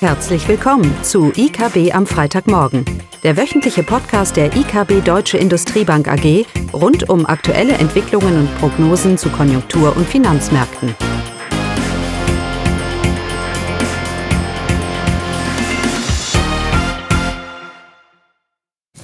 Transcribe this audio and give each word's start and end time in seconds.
Herzlich 0.00 0.46
willkommen 0.46 0.94
zu 1.02 1.32
IKB 1.34 1.94
am 1.94 2.06
Freitagmorgen, 2.06 2.84
der 3.22 3.38
wöchentliche 3.38 3.82
Podcast 3.82 4.36
der 4.36 4.54
IKB 4.54 5.02
Deutsche 5.02 5.38
Industriebank 5.38 6.06
AG 6.06 6.44
rund 6.74 7.08
um 7.08 7.24
aktuelle 7.24 7.72
Entwicklungen 7.72 8.40
und 8.40 8.58
Prognosen 8.58 9.16
zu 9.16 9.30
Konjunktur- 9.30 9.96
und 9.96 10.06
Finanzmärkten. 10.06 10.94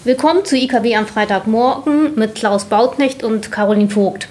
Willkommen 0.04 0.45
zu 0.45 0.56
IKB 0.56 0.95
am 0.95 1.06
Freitagmorgen 1.06 2.16
mit 2.16 2.34
Klaus 2.34 2.66
Bauknecht 2.66 3.24
und 3.24 3.50
Caroline 3.50 3.88
Vogt. 3.88 4.29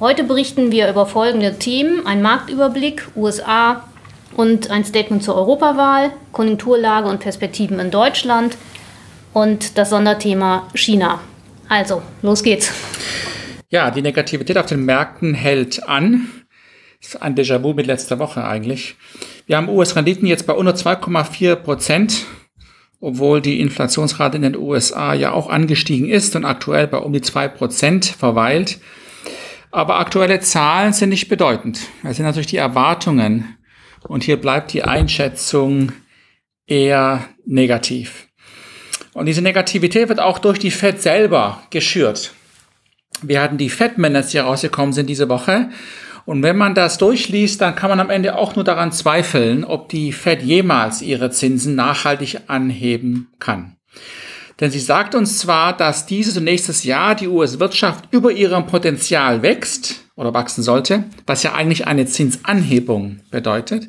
Heute 0.00 0.24
berichten 0.24 0.72
wir 0.72 0.88
über 0.88 1.04
folgende 1.04 1.58
Themen: 1.58 2.06
ein 2.06 2.22
Marktüberblick, 2.22 3.08
USA, 3.14 3.84
und 4.34 4.70
ein 4.70 4.84
Statement 4.84 5.22
zur 5.22 5.34
Europawahl, 5.34 6.12
Konjunkturlage 6.32 7.08
und 7.08 7.20
Perspektiven 7.20 7.78
in 7.80 7.90
Deutschland 7.90 8.56
und 9.32 9.78
das 9.78 9.90
Sonderthema 9.90 10.68
China. 10.74 11.20
Also, 11.68 12.02
los 12.22 12.42
geht's. 12.42 12.72
Ja, 13.70 13.90
die 13.90 14.02
Negativität 14.02 14.56
auf 14.56 14.66
den 14.66 14.84
Märkten 14.84 15.34
hält 15.34 15.86
an. 15.86 16.28
Das 17.00 17.10
ist 17.10 17.22
ein 17.22 17.34
Déjà-vu 17.34 17.74
mit 17.74 17.86
letzter 17.86 18.18
Woche 18.18 18.44
eigentlich. 18.44 18.96
Wir 19.46 19.56
haben 19.56 19.68
US-Renditen 19.68 20.26
jetzt 20.26 20.46
bei 20.46 20.54
unter 20.54 20.72
2,4 20.72 21.56
Prozent, 21.56 22.24
obwohl 23.00 23.40
die 23.40 23.60
Inflationsrate 23.60 24.36
in 24.36 24.42
den 24.42 24.56
USA 24.56 25.14
ja 25.14 25.32
auch 25.32 25.50
angestiegen 25.50 26.08
ist 26.08 26.34
und 26.34 26.44
aktuell 26.44 26.86
bei 26.86 26.98
um 26.98 27.12
die 27.12 27.20
2 27.20 27.48
Prozent 27.48 28.06
verweilt. 28.06 28.80
Aber 29.70 29.98
aktuelle 29.98 30.40
Zahlen 30.40 30.94
sind 30.94 31.10
nicht 31.10 31.28
bedeutend. 31.28 31.80
Es 32.02 32.16
sind 32.16 32.24
natürlich 32.24 32.46
die 32.46 32.56
Erwartungen 32.56 33.57
und 34.08 34.24
hier 34.24 34.38
bleibt 34.38 34.72
die 34.72 34.82
Einschätzung 34.82 35.92
eher 36.66 37.28
negativ. 37.46 38.28
Und 39.14 39.26
diese 39.26 39.42
Negativität 39.42 40.08
wird 40.08 40.20
auch 40.20 40.38
durch 40.38 40.58
die 40.58 40.70
Fed 40.70 41.00
selber 41.00 41.62
geschürt. 41.70 42.32
Wir 43.22 43.42
hatten 43.42 43.58
die 43.58 43.70
Fed-Minutes, 43.70 44.30
die 44.30 44.38
rausgekommen 44.38 44.92
sind 44.92 45.08
diese 45.08 45.28
Woche. 45.28 45.70
Und 46.24 46.42
wenn 46.42 46.56
man 46.56 46.74
das 46.74 46.98
durchliest, 46.98 47.60
dann 47.60 47.74
kann 47.74 47.90
man 47.90 48.00
am 48.00 48.10
Ende 48.10 48.36
auch 48.36 48.54
nur 48.54 48.64
daran 48.64 48.92
zweifeln, 48.92 49.64
ob 49.64 49.88
die 49.88 50.12
Fed 50.12 50.42
jemals 50.42 51.02
ihre 51.02 51.30
Zinsen 51.30 51.74
nachhaltig 51.74 52.42
anheben 52.48 53.28
kann. 53.38 53.76
Denn 54.60 54.70
sie 54.70 54.80
sagt 54.80 55.14
uns 55.14 55.38
zwar, 55.38 55.76
dass 55.76 56.06
dieses 56.06 56.36
und 56.36 56.44
nächstes 56.44 56.82
Jahr 56.82 57.14
die 57.14 57.28
US-Wirtschaft 57.28 58.06
über 58.10 58.32
ihrem 58.32 58.66
Potenzial 58.66 59.42
wächst 59.42 60.04
oder 60.16 60.34
wachsen 60.34 60.62
sollte, 60.62 61.04
was 61.26 61.44
ja 61.44 61.54
eigentlich 61.54 61.86
eine 61.86 62.06
Zinsanhebung 62.06 63.20
bedeutet. 63.30 63.88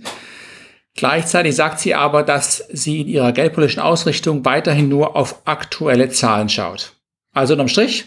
Gleichzeitig 0.96 1.56
sagt 1.56 1.80
sie 1.80 1.96
aber, 1.96 2.24
dass 2.24 2.64
sie 2.72 3.02
in 3.02 3.08
ihrer 3.08 3.32
geldpolitischen 3.32 3.82
Ausrichtung 3.82 4.46
weiterhin 4.46 4.90
nur 4.90 5.16
auf 5.16 5.42
aktuelle 5.46 6.10
Zahlen 6.10 6.50
schaut. 6.50 6.94
Also 7.34 7.54
unterm 7.54 7.68
Strich, 7.68 8.06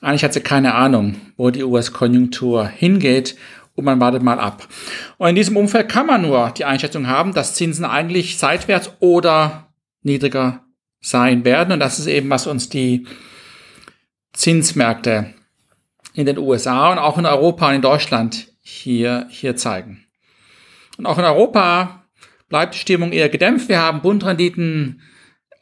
eigentlich 0.00 0.24
hat 0.24 0.32
sie 0.32 0.40
keine 0.40 0.74
Ahnung, 0.74 1.16
wo 1.36 1.50
die 1.50 1.62
US-Konjunktur 1.62 2.66
hingeht 2.66 3.36
und 3.74 3.84
man 3.84 4.00
wartet 4.00 4.22
mal 4.22 4.40
ab. 4.40 4.66
Und 5.18 5.28
in 5.28 5.34
diesem 5.36 5.56
Umfeld 5.56 5.88
kann 5.88 6.06
man 6.06 6.22
nur 6.22 6.50
die 6.56 6.64
Einschätzung 6.64 7.06
haben, 7.06 7.32
dass 7.32 7.54
Zinsen 7.54 7.84
eigentlich 7.84 8.38
seitwärts 8.38 8.90
oder 9.00 9.68
niedriger 10.02 10.65
sein 11.06 11.44
werden. 11.44 11.72
Und 11.72 11.80
das 11.80 11.98
ist 11.98 12.06
eben, 12.06 12.28
was 12.30 12.46
uns 12.46 12.68
die 12.68 13.06
Zinsmärkte 14.32 15.34
in 16.14 16.26
den 16.26 16.38
USA 16.38 16.90
und 16.90 16.98
auch 16.98 17.16
in 17.16 17.26
Europa 17.26 17.68
und 17.68 17.76
in 17.76 17.82
Deutschland 17.82 18.48
hier, 18.60 19.26
hier 19.30 19.56
zeigen. 19.56 20.04
Und 20.98 21.06
auch 21.06 21.18
in 21.18 21.24
Europa 21.24 22.06
bleibt 22.48 22.74
die 22.74 22.78
Stimmung 22.78 23.12
eher 23.12 23.28
gedämpft. 23.28 23.68
Wir 23.68 23.80
haben 23.80 24.02
Bundrenditen 24.02 25.02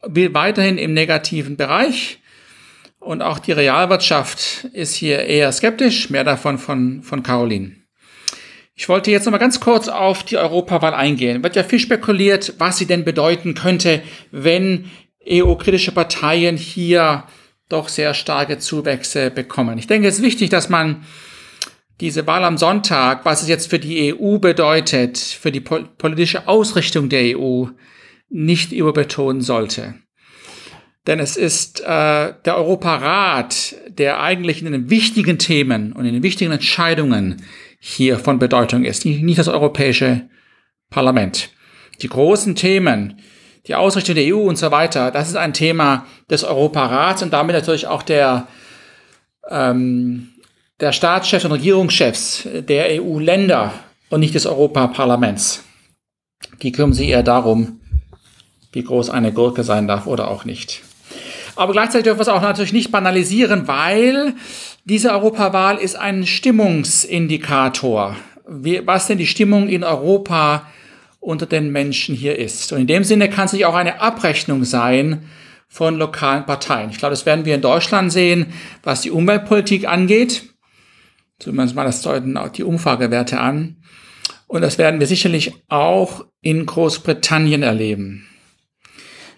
weiterhin 0.02 0.78
im 0.78 0.94
negativen 0.94 1.56
Bereich. 1.56 2.20
Und 2.98 3.20
auch 3.20 3.38
die 3.38 3.52
Realwirtschaft 3.52 4.64
ist 4.72 4.94
hier 4.94 5.26
eher 5.26 5.52
skeptisch. 5.52 6.08
Mehr 6.08 6.24
davon 6.24 6.56
von, 6.56 7.02
von 7.02 7.22
Caroline. 7.22 7.76
Ich 8.76 8.88
wollte 8.88 9.10
jetzt 9.10 9.24
nochmal 9.24 9.40
ganz 9.40 9.60
kurz 9.60 9.88
auf 9.88 10.24
die 10.24 10.36
Europawahl 10.36 10.94
eingehen. 10.94 11.42
Wird 11.42 11.54
ja 11.54 11.62
viel 11.62 11.78
spekuliert, 11.78 12.54
was 12.58 12.78
sie 12.78 12.86
denn 12.86 13.04
bedeuten 13.04 13.54
könnte, 13.54 14.02
wenn 14.32 14.90
EU-kritische 15.28 15.92
Parteien 15.92 16.56
hier 16.56 17.24
doch 17.68 17.88
sehr 17.88 18.14
starke 18.14 18.58
Zuwächse 18.58 19.30
bekommen. 19.30 19.78
Ich 19.78 19.86
denke, 19.86 20.08
es 20.08 20.16
ist 20.16 20.22
wichtig, 20.22 20.50
dass 20.50 20.68
man 20.68 21.04
diese 22.00 22.26
Wahl 22.26 22.44
am 22.44 22.58
Sonntag, 22.58 23.24
was 23.24 23.42
es 23.42 23.48
jetzt 23.48 23.70
für 23.70 23.78
die 23.78 24.14
EU 24.14 24.38
bedeutet, 24.38 25.18
für 25.18 25.52
die 25.52 25.60
politische 25.60 26.48
Ausrichtung 26.48 27.08
der 27.08 27.38
EU, 27.38 27.66
nicht 28.28 28.72
überbetonen 28.72 29.42
sollte. 29.42 29.94
Denn 31.06 31.20
es 31.20 31.36
ist 31.36 31.80
äh, 31.80 32.32
der 32.44 32.56
Europarat, 32.56 33.76
der 33.88 34.20
eigentlich 34.20 34.62
in 34.62 34.72
den 34.72 34.90
wichtigen 34.90 35.38
Themen 35.38 35.92
und 35.92 36.06
in 36.06 36.14
den 36.14 36.22
wichtigen 36.22 36.50
Entscheidungen 36.50 37.42
hier 37.78 38.18
von 38.18 38.38
Bedeutung 38.38 38.84
ist, 38.84 39.04
nicht 39.04 39.38
das 39.38 39.48
Europäische 39.48 40.28
Parlament. 40.90 41.50
Die 42.00 42.08
großen 42.08 42.54
Themen, 42.54 43.20
die 43.66 43.74
Ausrichtung 43.74 44.14
der 44.14 44.34
EU 44.34 44.40
und 44.40 44.56
so 44.56 44.70
weiter, 44.70 45.10
das 45.10 45.28
ist 45.28 45.36
ein 45.36 45.52
Thema 45.52 46.06
des 46.30 46.44
Europarats 46.44 47.22
und 47.22 47.32
damit 47.32 47.54
natürlich 47.54 47.86
auch 47.86 48.02
der, 48.02 48.46
ähm, 49.48 50.28
der 50.80 50.92
Staatschefs 50.92 51.44
und 51.44 51.52
Regierungschefs 51.52 52.46
der 52.52 53.02
EU-Länder 53.02 53.72
und 54.10 54.20
nicht 54.20 54.34
des 54.34 54.46
Europaparlaments. 54.46 55.64
Die 56.62 56.72
kümmern 56.72 56.92
sich 56.92 57.08
eher 57.08 57.22
darum, 57.22 57.80
wie 58.72 58.84
groß 58.84 59.08
eine 59.08 59.32
Gurke 59.32 59.64
sein 59.64 59.88
darf 59.88 60.06
oder 60.06 60.30
auch 60.30 60.44
nicht. 60.44 60.82
Aber 61.56 61.72
gleichzeitig 61.72 62.04
dürfen 62.04 62.18
wir 62.18 62.22
es 62.22 62.28
auch 62.28 62.42
natürlich 62.42 62.72
nicht 62.72 62.90
banalisieren, 62.90 63.68
weil 63.68 64.34
diese 64.84 65.12
Europawahl 65.12 65.78
ist 65.78 65.96
ein 65.96 66.26
Stimmungsindikator. 66.26 68.16
Was 68.46 69.06
denn 69.06 69.16
die 69.16 69.26
Stimmung 69.26 69.68
in 69.68 69.84
Europa 69.84 70.66
ist 70.66 70.83
unter 71.24 71.46
den 71.46 71.72
Menschen 71.72 72.14
hier 72.14 72.38
ist. 72.38 72.72
Und 72.72 72.80
in 72.80 72.86
dem 72.86 73.04
Sinne 73.04 73.28
kann 73.28 73.46
es 73.46 73.52
nicht 73.52 73.66
auch 73.66 73.74
eine 73.74 74.00
Abrechnung 74.00 74.64
sein 74.64 75.24
von 75.68 75.96
lokalen 75.96 76.46
Parteien. 76.46 76.90
Ich 76.90 76.98
glaube, 76.98 77.12
das 77.12 77.26
werden 77.26 77.44
wir 77.44 77.54
in 77.54 77.62
Deutschland 77.62 78.12
sehen, 78.12 78.52
was 78.82 79.00
die 79.00 79.10
Umweltpolitik 79.10 79.88
angeht. 79.88 80.54
Zumindest 81.38 81.74
mal 81.74 81.84
das 81.84 82.02
deuten 82.02 82.36
auch 82.36 82.48
die 82.50 82.62
Umfragewerte 82.62 83.40
an. 83.40 83.76
Und 84.46 84.62
das 84.62 84.78
werden 84.78 85.00
wir 85.00 85.06
sicherlich 85.06 85.52
auch 85.68 86.26
in 86.42 86.66
Großbritannien 86.66 87.62
erleben. 87.62 88.26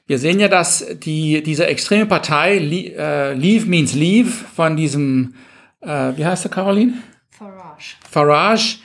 Wir 0.07 0.19
sehen 0.19 0.39
ja, 0.39 0.49
dass 0.49 0.85
die, 0.99 1.43
diese 1.43 1.67
extreme 1.67 2.07
Partei, 2.07 2.59
äh, 2.59 3.33
Leave 3.33 3.67
means 3.67 3.95
Leave, 3.95 4.31
von 4.31 4.77
diesem, 4.77 5.35
äh, 5.81 6.13
wie 6.17 6.27
heißt 6.27 6.45
der, 6.45 6.51
Caroline? 6.51 6.95
Farage. 7.31 7.97
Farage, 8.09 8.79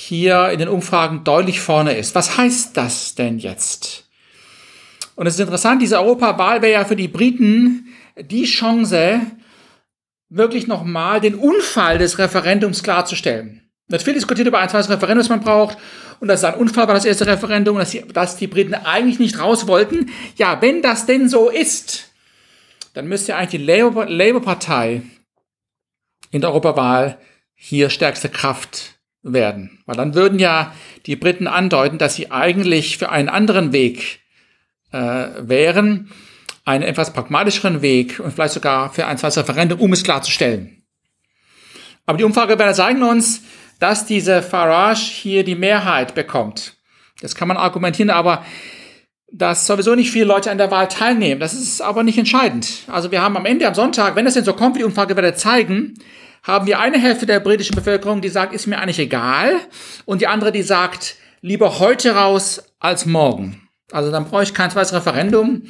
hier 0.00 0.50
in 0.50 0.60
den 0.60 0.68
Umfragen 0.68 1.24
deutlich 1.24 1.60
vorne 1.60 1.94
ist. 1.94 2.14
Was 2.14 2.38
heißt 2.38 2.76
das 2.76 3.16
denn 3.16 3.40
jetzt? 3.40 4.04
Und 5.16 5.26
es 5.26 5.34
ist 5.34 5.40
interessant, 5.40 5.82
diese 5.82 5.98
Europawahl 5.98 6.62
wäre 6.62 6.74
ja 6.74 6.84
für 6.84 6.94
die 6.94 7.08
Briten 7.08 7.88
die 8.16 8.44
Chance, 8.44 9.20
wirklich 10.28 10.68
nochmal 10.68 11.20
den 11.20 11.34
Unfall 11.34 11.98
des 11.98 12.18
Referendums 12.18 12.84
klarzustellen. 12.84 13.68
Es 13.88 14.04
viel 14.04 14.14
diskutiert 14.14 14.46
über 14.46 14.60
ein 14.60 14.68
zweites 14.68 14.88
Referendum, 14.88 15.18
das 15.18 15.30
man 15.30 15.40
braucht. 15.40 15.78
Und 16.20 16.28
das 16.28 16.40
ist 16.40 16.44
ein 16.44 16.54
Unfall, 16.54 16.86
war 16.86 16.94
das 16.94 17.04
erste 17.04 17.26
Referendum, 17.26 17.76
dass 17.76 17.90
die, 17.90 18.06
dass 18.06 18.36
die 18.36 18.46
Briten 18.46 18.74
eigentlich 18.74 19.18
nicht 19.18 19.40
raus 19.40 19.66
wollten. 19.66 20.10
Ja, 20.36 20.62
wenn 20.62 20.80
das 20.80 21.06
denn 21.06 21.28
so 21.28 21.50
ist, 21.50 22.12
dann 22.94 23.08
müsste 23.08 23.34
eigentlich 23.34 23.62
die 23.62 23.66
Labour-Partei 23.66 25.02
in 26.30 26.40
der 26.40 26.50
Europawahl 26.50 27.18
hier 27.54 27.90
stärkste 27.90 28.28
Kraft 28.28 28.97
werden. 29.22 29.80
Weil 29.86 29.96
dann 29.96 30.14
würden 30.14 30.38
ja 30.38 30.74
die 31.06 31.16
Briten 31.16 31.46
andeuten, 31.46 31.98
dass 31.98 32.14
sie 32.14 32.30
eigentlich 32.30 32.98
für 32.98 33.10
einen 33.10 33.28
anderen 33.28 33.72
Weg 33.72 34.20
äh, 34.92 35.28
wären, 35.40 36.10
einen 36.64 36.84
etwas 36.84 37.12
pragmatischeren 37.12 37.82
Weg 37.82 38.20
und 38.20 38.32
vielleicht 38.32 38.54
sogar 38.54 38.92
für 38.92 39.06
ein 39.06 39.18
zweites 39.18 39.38
Referendum, 39.38 39.80
um 39.80 39.92
es 39.92 40.04
klarzustellen. 40.04 40.82
Aber 42.06 42.18
die 42.18 42.24
Umfragewerte 42.24 42.74
zeigen 42.74 43.02
uns, 43.02 43.42
dass 43.80 44.06
diese 44.06 44.42
Farage 44.42 45.00
hier 45.00 45.44
die 45.44 45.54
Mehrheit 45.54 46.14
bekommt. 46.14 46.76
Das 47.20 47.34
kann 47.34 47.48
man 47.48 47.56
argumentieren, 47.56 48.10
aber 48.10 48.44
dass 49.30 49.66
sowieso 49.66 49.94
nicht 49.94 50.10
viele 50.10 50.24
Leute 50.24 50.50
an 50.50 50.58
der 50.58 50.70
Wahl 50.70 50.88
teilnehmen. 50.88 51.40
Das 51.40 51.52
ist 51.52 51.82
aber 51.82 52.02
nicht 52.02 52.18
entscheidend. 52.18 52.84
Also 52.86 53.10
wir 53.10 53.20
haben 53.20 53.36
am 53.36 53.44
Ende 53.44 53.66
am 53.66 53.74
Sonntag, 53.74 54.16
wenn 54.16 54.24
das 54.24 54.34
denn 54.34 54.44
so 54.44 54.54
kommt, 54.54 54.76
wie 54.76 54.80
die 54.80 54.84
Umfragewerte 54.84 55.34
zeigen, 55.34 55.94
haben 56.42 56.66
wir 56.66 56.80
eine 56.80 56.98
Hälfte 56.98 57.26
der 57.26 57.40
britischen 57.40 57.74
Bevölkerung, 57.74 58.20
die 58.20 58.28
sagt, 58.28 58.52
ist 58.54 58.66
mir 58.66 58.78
eigentlich 58.78 58.98
egal, 58.98 59.56
und 60.04 60.20
die 60.20 60.26
andere, 60.26 60.52
die 60.52 60.62
sagt, 60.62 61.16
lieber 61.40 61.78
heute 61.78 62.14
raus 62.14 62.62
als 62.78 63.06
morgen. 63.06 63.68
Also 63.92 64.10
dann 64.10 64.26
brauche 64.26 64.42
ich 64.42 64.54
kein 64.54 64.70
zweites 64.70 64.92
Referendum, 64.92 65.62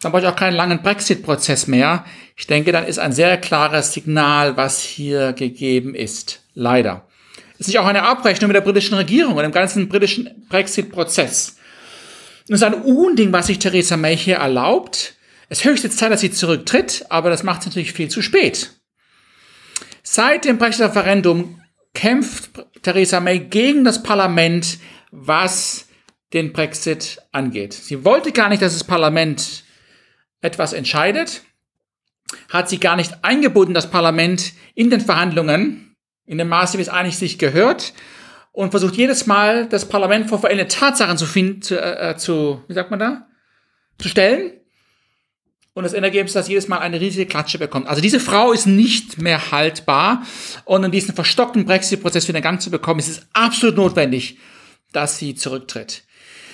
dann 0.00 0.12
brauche 0.12 0.22
ich 0.22 0.28
auch 0.28 0.36
keinen 0.36 0.56
langen 0.56 0.82
Brexit-Prozess 0.82 1.66
mehr. 1.66 2.04
Ich 2.36 2.46
denke, 2.46 2.72
dann 2.72 2.84
ist 2.84 2.98
ein 2.98 3.12
sehr 3.12 3.36
klares 3.36 3.92
Signal, 3.92 4.56
was 4.56 4.80
hier 4.80 5.32
gegeben 5.32 5.94
ist. 5.94 6.40
Leider. 6.54 7.06
Ist 7.58 7.66
nicht 7.66 7.78
auch 7.80 7.86
eine 7.86 8.04
Abrechnung 8.04 8.48
mit 8.48 8.54
der 8.54 8.60
britischen 8.60 8.94
Regierung 8.94 9.34
und 9.34 9.42
dem 9.42 9.52
ganzen 9.52 9.88
britischen 9.88 10.46
Brexit-Prozess. 10.48 11.56
Es 12.44 12.50
ist 12.50 12.62
ein 12.62 12.74
Unding, 12.74 13.32
was 13.32 13.48
sich 13.48 13.58
Theresa 13.58 13.96
May 13.96 14.16
hier 14.16 14.36
erlaubt. 14.36 15.14
Es 15.48 15.58
ist 15.58 15.64
höchste 15.64 15.90
Zeit, 15.90 16.12
dass 16.12 16.20
sie 16.20 16.30
zurücktritt, 16.30 17.04
aber 17.10 17.30
das 17.30 17.42
macht 17.42 17.60
es 17.60 17.66
natürlich 17.66 17.92
viel 17.92 18.08
zu 18.08 18.22
spät. 18.22 18.77
Seit 20.18 20.46
dem 20.46 20.58
Brexit-Referendum 20.58 21.60
kämpft 21.94 22.50
Theresa 22.82 23.20
May 23.20 23.38
gegen 23.38 23.84
das 23.84 24.02
Parlament, 24.02 24.78
was 25.12 25.86
den 26.32 26.52
Brexit 26.52 27.22
angeht. 27.30 27.72
Sie 27.72 28.04
wollte 28.04 28.32
gar 28.32 28.48
nicht, 28.48 28.60
dass 28.60 28.72
das 28.72 28.82
Parlament 28.82 29.62
etwas 30.40 30.72
entscheidet, 30.72 31.42
hat 32.48 32.68
sie 32.68 32.80
gar 32.80 32.96
nicht 32.96 33.22
eingebunden, 33.22 33.74
das 33.74 33.92
Parlament 33.92 34.54
in 34.74 34.90
den 34.90 35.00
Verhandlungen, 35.00 35.94
in 36.26 36.38
dem 36.38 36.48
Maße, 36.48 36.78
wie 36.78 36.82
es 36.82 36.88
eigentlich 36.88 37.16
sich 37.16 37.38
gehört, 37.38 37.92
und 38.50 38.72
versucht 38.72 38.96
jedes 38.96 39.26
Mal, 39.26 39.68
das 39.68 39.88
Parlament 39.88 40.28
vor 40.28 40.40
veränderte 40.40 40.74
Tatsachen 40.74 41.16
zu 41.16 41.26
finden, 41.26 41.62
zu, 41.62 41.80
äh, 41.80 42.16
zu, 42.16 42.64
wie 42.66 42.74
sagt 42.74 42.90
man 42.90 42.98
da, 42.98 43.28
zu 44.00 44.08
stellen. 44.08 44.57
Und 45.78 45.84
das 45.84 45.92
Endergebnis 45.92 46.30
ist, 46.30 46.34
dass 46.34 46.48
jedes 46.48 46.66
Mal 46.66 46.78
eine 46.78 47.00
riesige 47.00 47.24
Klatsche 47.24 47.56
bekommt. 47.56 47.86
Also 47.86 48.02
diese 48.02 48.18
Frau 48.18 48.50
ist 48.50 48.66
nicht 48.66 49.22
mehr 49.22 49.52
haltbar. 49.52 50.24
Und 50.64 50.84
um 50.84 50.90
diesen 50.90 51.14
verstockten 51.14 51.66
Brexit-Prozess 51.66 52.26
wieder 52.26 52.38
in 52.38 52.42
Gang 52.42 52.60
zu 52.60 52.72
bekommen, 52.72 52.98
ist 52.98 53.08
es 53.08 53.22
absolut 53.32 53.76
notwendig, 53.76 54.38
dass 54.90 55.18
sie 55.18 55.36
zurücktritt. 55.36 56.02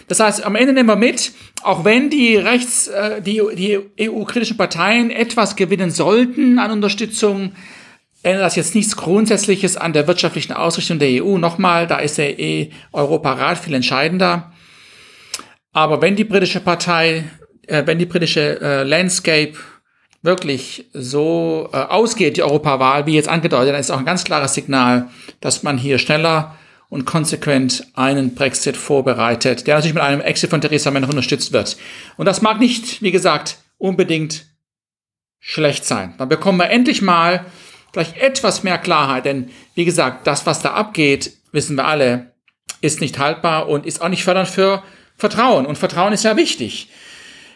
Das 0.09 0.21
heißt, 0.21 0.45
am 0.45 0.57
Ende 0.57 0.75
nehmen 0.75 0.91
wir 0.91 0.97
mit, 0.97 1.33
auch 1.63 1.87
wenn 1.87 2.11
die 2.11 2.37
rechts, 2.37 2.89
äh, 2.89 3.23
die, 3.23 3.41
die 3.55 4.11
EU-kritischen 4.11 4.59
Parteien 4.59 5.11
etwas 5.11 5.57
gewinnen 5.57 5.91
sollten 5.91 6.59
an 6.59 6.71
Unterstützung, 6.71 7.55
ändert 8.23 8.45
das 8.45 8.57
jetzt 8.57 8.75
nichts 8.75 8.95
Grundsätzliches 8.95 9.79
an 9.79 9.95
der 9.95 10.07
wirtschaftlichen 10.07 10.53
Ausrichtung 10.53 10.99
der 10.99 11.25
EU. 11.25 11.39
Nochmal, 11.39 11.87
da 11.87 11.97
ist 11.97 12.19
der 12.19 12.35
EU-Europarat 12.39 13.57
viel 13.57 13.73
entscheidender. 13.73 14.53
Aber 15.73 16.03
wenn 16.03 16.15
die 16.15 16.25
britische 16.25 16.61
Partei, 16.61 17.25
wenn 17.69 17.99
die 17.99 18.07
britische 18.07 18.61
äh, 18.61 18.83
Landscape 18.83 19.55
wirklich 20.23 20.87
so 20.93 21.69
äh, 21.73 21.77
ausgeht, 21.77 22.37
die 22.37 22.43
Europawahl, 22.43 23.07
wie 23.07 23.15
jetzt 23.15 23.29
angedeutet, 23.29 23.75
dann 23.75 23.81
ist 23.81 23.91
auch 23.91 23.99
ein 23.99 24.07
ganz 24.07 24.25
klares 24.25 24.55
Signal, 24.55 25.11
dass 25.41 25.63
man 25.63 25.77
hier 25.77 25.99
schneller 25.99 26.57
und 26.89 27.05
konsequent 27.05 27.87
einen 27.95 28.35
Brexit 28.35 28.77
vorbereitet, 28.77 29.67
der 29.67 29.77
natürlich 29.77 29.95
mit 29.95 30.03
einem 30.03 30.21
Exit 30.21 30.51
von 30.51 30.61
Theresa 30.61 30.91
May 30.91 31.01
noch 31.01 31.11
unterstützt 31.11 31.53
wird. 31.53 31.77
Und 32.17 32.27
das 32.27 32.41
mag 32.41 32.59
nicht, 32.59 33.03
wie 33.03 33.11
gesagt, 33.11 33.59
unbedingt 33.79 34.47
schlecht 35.41 35.85
sein. 35.85 36.15
Dann 36.17 36.29
bekommen 36.29 36.59
wir 36.59 36.71
endlich 36.71 37.03
mal 37.03 37.45
vielleicht 37.93 38.17
etwas 38.17 38.63
mehr 38.63 38.79
Klarheit, 38.79 39.27
denn 39.27 39.51
wie 39.75 39.85
gesagt, 39.85 40.27
das, 40.27 40.47
was 40.47 40.61
da 40.63 40.73
abgeht, 40.73 41.33
wissen 41.53 41.77
wir 41.77 41.87
alle, 41.87 42.33
ist 42.81 43.01
nicht 43.01 43.19
haltbar 43.19 43.69
und 43.69 43.87
ist 43.87 44.01
auch 44.01 44.09
nicht 44.09 44.25
fördernd 44.25 44.49
für 44.49 44.83
Vertrauen. 45.17 45.67
Und 45.67 45.79
Vertrauen 45.79 46.13
ist 46.13 46.25
ja 46.25 46.37
wichtig. 46.37 46.89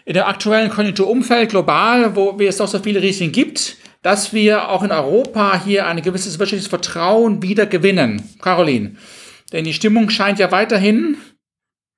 In 0.09 0.15
dem 0.15 0.25
aktuellen 0.25 0.71
Konjunkturumfeld 0.71 1.51
global, 1.51 2.17
wo 2.17 2.35
es 2.41 2.57
doch 2.57 2.67
so 2.67 2.79
viele 2.79 3.03
Risiken 3.03 3.31
gibt, 3.31 3.77
dass 4.01 4.33
wir 4.33 4.71
auch 4.71 4.83
in 4.83 4.91
Europa 4.91 5.63
hier 5.63 5.87
ein 5.87 6.01
gewisses 6.01 6.39
wirtschaftliches 6.39 6.67
Vertrauen 6.67 7.43
wieder 7.43 7.67
gewinnen. 7.67 8.23
Caroline, 8.41 8.97
denn 9.53 9.67
die 9.67 9.75
Stimmung 9.75 10.09
scheint 10.09 10.39
ja 10.39 10.51
weiterhin. 10.51 11.19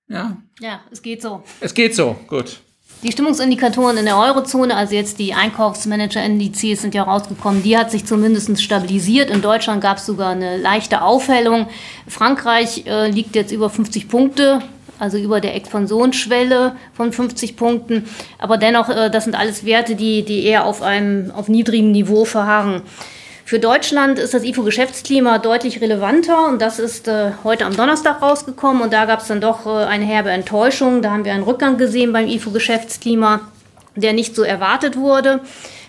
Ja. 0.09 0.39
Ja, 0.59 0.81
es 0.91 1.03
geht 1.03 1.23
so. 1.23 1.45
Es 1.61 1.73
geht 1.73 1.95
so, 1.95 2.17
gut. 2.27 2.59
Die 3.05 3.13
Stimmungsindikatoren 3.13 3.97
in 3.97 4.07
der 4.07 4.19
Eurozone, 4.19 4.75
also 4.75 4.97
jetzt 4.97 5.21
die 5.21 5.33
Einkaufsmanager-Indizes 5.33 6.83
sind 6.83 6.97
ja 6.97 7.05
rausgekommen, 7.05 7.63
die 7.63 7.79
hat 7.79 7.93
sich 7.93 8.07
zumindest 8.07 8.61
stabilisiert. 8.61 9.31
In 9.31 9.41
Deutschland 9.41 9.83
gab 9.83 9.99
es 9.99 10.07
sogar 10.07 10.31
eine 10.31 10.57
leichte 10.57 11.03
Aufhellung. 11.03 11.69
Frankreich 12.09 12.87
äh, 12.87 13.09
liegt 13.09 13.37
jetzt 13.37 13.53
über 13.53 13.71
50 13.71 14.09
Punkte, 14.09 14.63
also 15.01 15.19
über 15.19 15.41
der 15.41 15.57
Expansionsschwelle 15.57 16.77
von 16.93 17.13
50 17.13 17.57
Punkten. 17.57 18.05
Aber 18.39 18.59
dennoch, 18.59 18.89
äh, 18.89 19.11
das 19.11 19.25
sind 19.25 19.35
alles 19.35 19.65
Werte, 19.65 19.97
die, 19.97 20.25
die 20.25 20.45
eher 20.45 20.65
auf 20.65 20.83
einem 20.83 21.31
auf 21.33 21.49
niedrigem 21.49 21.91
Niveau 21.91 22.25
verharren. 22.25 22.83
Für 23.45 23.59
Deutschland 23.59 24.21
ist 24.21 24.33
das 24.33 24.45
IFO-Geschäftsklima 24.45 25.39
deutlich 25.39 25.81
relevanter 25.81 26.47
und 26.47 26.63
das 26.63 26.79
ist 26.79 27.09
äh, 27.09 27.33
heute 27.43 27.67
am 27.67 27.77
Donnerstag 27.77 28.23
rausgekommen 28.23 28.81
und 28.81 28.93
da 28.93 29.07
gab 29.07 29.23
es 29.23 29.27
dann 29.27 29.41
doch 29.41 29.67
äh, 29.67 29.87
eine 29.87 30.05
herbe 30.05 30.31
Enttäuschung. 30.31 31.03
Da 31.03 31.11
haben 31.11 31.25
wir 31.25 31.33
einen 31.33 31.43
Rückgang 31.43 31.77
gesehen 31.77 32.13
beim 32.13 32.29
IFO-Geschäftsklima, 32.29 33.41
der 33.97 34.13
nicht 34.13 34.37
so 34.37 34.43
erwartet 34.43 34.97
wurde. 34.97 35.41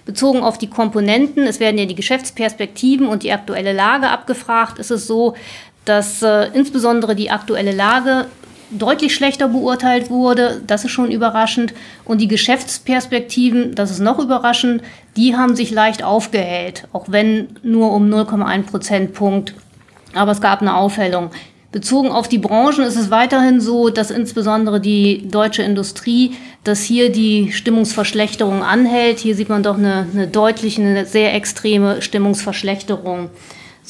Bezogen 0.05 0.41
auf 0.41 0.57
die 0.57 0.71
Komponenten, 0.71 1.45
es 1.45 1.59
werden 1.59 1.77
ja 1.77 1.85
die 1.85 1.93
Geschäftsperspektiven 1.93 3.05
und 3.05 3.21
die 3.21 3.31
aktuelle 3.31 3.73
Lage 3.73 4.09
abgefragt, 4.09 4.79
ist 4.79 4.89
es 4.89 5.05
so, 5.05 5.35
dass 5.85 6.23
äh, 6.23 6.47
insbesondere 6.53 7.15
die 7.15 7.29
aktuelle 7.29 7.73
Lage 7.73 8.25
deutlich 8.71 9.13
schlechter 9.13 9.47
beurteilt 9.47 10.09
wurde. 10.09 10.61
Das 10.65 10.85
ist 10.85 10.91
schon 10.91 11.11
überraschend. 11.11 11.73
Und 12.05 12.19
die 12.19 12.27
Geschäftsperspektiven, 12.27 13.75
das 13.75 13.91
ist 13.91 13.99
noch 13.99 14.19
überraschend, 14.19 14.81
die 15.17 15.35
haben 15.35 15.55
sich 15.55 15.71
leicht 15.71 16.03
aufgehellt, 16.03 16.87
auch 16.93 17.05
wenn 17.07 17.49
nur 17.63 17.91
um 17.93 18.09
0,1 18.09 18.63
Prozentpunkt. 18.63 19.53
Aber 20.13 20.31
es 20.31 20.41
gab 20.41 20.61
eine 20.61 20.75
Aufhellung. 20.75 21.31
Bezogen 21.71 22.09
auf 22.09 22.27
die 22.27 22.37
Branchen 22.37 22.83
ist 22.83 22.97
es 22.97 23.11
weiterhin 23.11 23.61
so, 23.61 23.89
dass 23.89 24.11
insbesondere 24.11 24.81
die 24.81 25.29
deutsche 25.29 25.63
Industrie, 25.63 26.35
dass 26.65 26.81
hier 26.81 27.11
die 27.11 27.53
Stimmungsverschlechterung 27.53 28.61
anhält. 28.61 29.19
Hier 29.19 29.35
sieht 29.35 29.47
man 29.47 29.63
doch 29.63 29.77
eine, 29.77 30.05
eine 30.13 30.27
deutliche, 30.27 30.81
eine 30.81 31.05
sehr 31.05 31.33
extreme 31.33 32.01
Stimmungsverschlechterung 32.01 33.29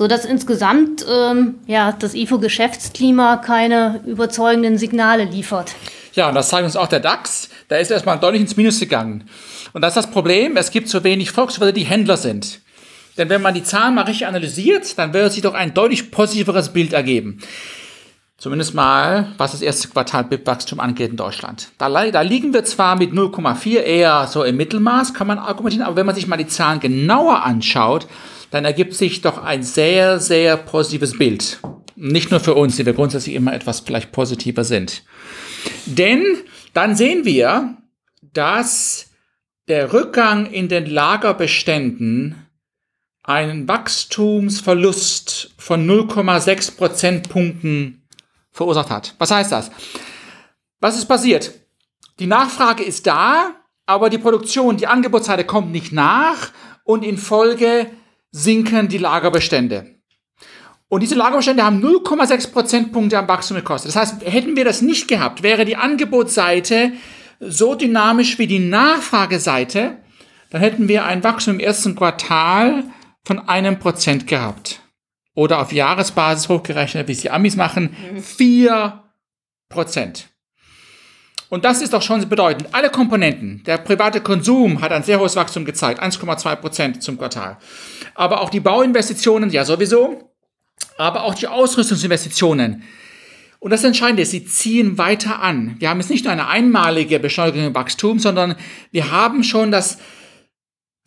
so 0.01 0.07
dass 0.07 0.25
insgesamt 0.25 1.05
ähm, 1.07 1.59
ja, 1.67 1.91
das 1.91 2.15
IFO-Geschäftsklima 2.15 3.37
keine 3.37 4.01
überzeugenden 4.07 4.79
Signale 4.79 5.25
liefert. 5.25 5.75
Ja, 6.15 6.29
und 6.29 6.33
das 6.33 6.49
zeigt 6.49 6.65
uns 6.65 6.75
auch 6.75 6.87
der 6.87 7.01
DAX. 7.01 7.49
Da 7.67 7.75
ist 7.75 7.91
erstmal 7.91 8.17
deutlich 8.17 8.41
ins 8.41 8.57
Minus 8.57 8.79
gegangen. 8.79 9.25
Und 9.73 9.83
das 9.83 9.95
ist 9.95 10.05
das 10.05 10.11
Problem, 10.11 10.57
es 10.57 10.71
gibt 10.71 10.89
zu 10.89 11.03
wenig 11.03 11.29
Volkswirte, 11.29 11.73
die 11.73 11.83
Händler 11.83 12.17
sind. 12.17 12.61
Denn 13.19 13.29
wenn 13.29 13.43
man 13.43 13.53
die 13.53 13.63
Zahlen 13.63 13.93
mal 13.93 14.05
richtig 14.05 14.25
analysiert, 14.25 14.97
dann 14.97 15.13
wird 15.13 15.33
sich 15.33 15.43
doch 15.43 15.53
ein 15.53 15.75
deutlich 15.75 16.09
positiveres 16.09 16.69
Bild 16.69 16.93
ergeben. 16.93 17.37
Zumindest 18.41 18.73
mal, 18.73 19.27
was 19.37 19.51
das 19.51 19.61
erste 19.61 19.87
Quartal 19.89 20.23
BIP-Wachstum 20.23 20.79
angeht 20.79 21.11
in 21.11 21.15
Deutschland. 21.15 21.67
Da, 21.77 21.87
da 22.09 22.21
liegen 22.21 22.55
wir 22.55 22.63
zwar 22.63 22.95
mit 22.95 23.11
0,4 23.11 23.81
eher 23.81 24.25
so 24.25 24.43
im 24.43 24.57
Mittelmaß, 24.57 25.13
kann 25.13 25.27
man 25.27 25.37
argumentieren, 25.37 25.85
aber 25.85 25.97
wenn 25.97 26.07
man 26.07 26.15
sich 26.15 26.25
mal 26.25 26.37
die 26.37 26.47
Zahlen 26.47 26.79
genauer 26.79 27.43
anschaut, 27.43 28.07
dann 28.49 28.65
ergibt 28.65 28.95
sich 28.95 29.21
doch 29.21 29.43
ein 29.43 29.61
sehr, 29.61 30.19
sehr 30.19 30.57
positives 30.57 31.19
Bild. 31.19 31.59
Nicht 31.95 32.31
nur 32.31 32.39
für 32.39 32.55
uns, 32.55 32.77
die 32.77 32.85
wir 32.87 32.93
grundsätzlich 32.93 33.35
immer 33.35 33.53
etwas 33.53 33.81
vielleicht 33.81 34.11
positiver 34.11 34.63
sind. 34.63 35.03
Denn 35.85 36.25
dann 36.73 36.95
sehen 36.95 37.25
wir, 37.25 37.77
dass 38.23 39.11
der 39.67 39.93
Rückgang 39.93 40.47
in 40.47 40.67
den 40.67 40.87
Lagerbeständen 40.87 42.47
einen 43.21 43.67
Wachstumsverlust 43.67 45.51
von 45.59 45.87
0,6 45.87 46.75
Prozentpunkten 46.75 48.00
verursacht 48.51 48.89
hat. 48.89 49.15
Was 49.17 49.31
heißt 49.31 49.51
das? 49.51 49.71
Was 50.79 50.97
ist 50.97 51.05
passiert? 51.05 51.53
Die 52.19 52.27
Nachfrage 52.27 52.83
ist 52.83 53.07
da, 53.07 53.55
aber 53.85 54.09
die 54.09 54.17
Produktion, 54.17 54.77
die 54.77 54.87
Angebotsseite 54.87 55.43
kommt 55.43 55.71
nicht 55.71 55.91
nach 55.91 56.51
und 56.83 57.03
in 57.03 57.17
Folge 57.17 57.87
sinken 58.31 58.87
die 58.87 58.97
Lagerbestände. 58.97 59.95
Und 60.87 61.03
diese 61.03 61.15
Lagerbestände 61.15 61.63
haben 61.63 61.81
0,6 61.81 62.51
Prozentpunkte 62.51 63.17
am 63.17 63.27
Wachstum 63.27 63.57
gekostet. 63.57 63.89
Das 63.89 63.95
heißt, 63.95 64.25
hätten 64.25 64.55
wir 64.55 64.65
das 64.65 64.81
nicht 64.81 65.07
gehabt, 65.07 65.41
wäre 65.41 65.65
die 65.65 65.77
Angebotsseite 65.77 66.93
so 67.39 67.75
dynamisch 67.75 68.37
wie 68.39 68.47
die 68.47 68.59
Nachfrageseite, 68.59 69.97
dann 70.49 70.61
hätten 70.61 70.87
wir 70.87 71.05
ein 71.05 71.23
Wachstum 71.23 71.55
im 71.55 71.59
ersten 71.59 71.95
Quartal 71.95 72.83
von 73.23 73.39
einem 73.47 73.79
Prozent 73.79 74.27
gehabt. 74.27 74.81
Oder 75.41 75.59
auf 75.59 75.73
Jahresbasis 75.73 76.49
hochgerechnet, 76.49 77.07
wie 77.07 77.13
es 77.13 77.21
die 77.21 77.31
Amis 77.31 77.55
machen, 77.55 77.95
vier 78.21 79.05
Prozent. 79.69 80.27
Und 81.49 81.65
das 81.65 81.81
ist 81.81 81.93
doch 81.93 82.03
schon 82.03 82.29
bedeutend. 82.29 82.69
Alle 82.73 82.91
Komponenten, 82.91 83.63
der 83.63 83.79
private 83.79 84.21
Konsum 84.21 84.81
hat 84.81 84.91
ein 84.91 85.01
sehr 85.01 85.19
hohes 85.19 85.35
Wachstum 85.35 85.65
gezeigt, 85.65 85.99
1,2 85.99 86.55
Prozent 86.57 87.01
zum 87.01 87.17
Quartal. 87.17 87.57
Aber 88.13 88.41
auch 88.41 88.51
die 88.51 88.59
Bauinvestitionen, 88.59 89.49
ja 89.49 89.65
sowieso, 89.65 90.31
aber 90.99 91.23
auch 91.23 91.33
die 91.33 91.47
Ausrüstungsinvestitionen. 91.47 92.83
Und 93.57 93.71
das 93.71 93.83
Entscheidende 93.83 94.21
ist, 94.21 94.29
sie 94.29 94.45
ziehen 94.45 94.99
weiter 94.99 95.41
an. 95.41 95.75
Wir 95.79 95.89
haben 95.89 95.99
jetzt 95.99 96.11
nicht 96.11 96.25
nur 96.25 96.33
eine 96.33 96.49
einmalige 96.49 97.19
Beschleunigung 97.19 97.65
im 97.65 97.73
Wachstum, 97.73 98.19
sondern 98.19 98.53
wir 98.91 99.09
haben 99.09 99.43
schon 99.43 99.71
das 99.71 99.97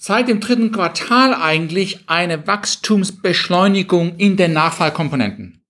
seit 0.05 0.29
dem 0.29 0.41
dritten 0.41 0.71
Quartal 0.71 1.33
eigentlich 1.33 2.11
eine 2.11 2.47
Wachstumsbeschleunigung 2.47 4.17
in 4.17 4.37
den 4.37 4.53
Nachfallkomponenten. 4.53 5.65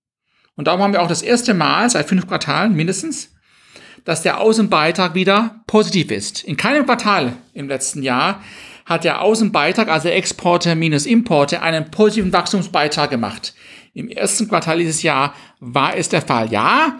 Und 0.55 0.67
darum 0.67 0.81
haben 0.81 0.91
wir 0.91 1.01
auch 1.01 1.07
das 1.07 1.21
erste 1.21 1.53
Mal 1.53 1.89
seit 1.89 2.09
fünf 2.09 2.27
Quartalen 2.27 2.75
mindestens 2.75 3.29
dass 4.05 4.21
der 4.21 4.39
Außenbeitrag 4.39 5.15
wieder 5.15 5.61
positiv 5.67 6.11
ist. 6.11 6.43
In 6.43 6.55
keinem 6.55 6.85
Quartal 6.85 7.33
im 7.53 7.67
letzten 7.67 8.03
Jahr 8.03 8.41
hat 8.85 9.03
der 9.03 9.21
Außenbeitrag, 9.21 9.89
also 9.89 10.09
Exporte 10.09 10.75
minus 10.75 11.07
Importe, 11.07 11.63
einen 11.63 11.89
positiven 11.89 12.31
Wachstumsbeitrag 12.31 13.09
gemacht. 13.09 13.55
Im 13.95 14.09
ersten 14.09 14.47
Quartal 14.47 14.77
dieses 14.77 15.01
Jahr 15.01 15.33
war 15.59 15.97
es 15.97 16.09
der 16.09 16.21
Fall. 16.21 16.51
Ja, 16.51 16.99